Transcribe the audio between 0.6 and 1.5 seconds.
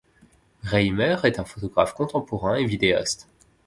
Reimer est un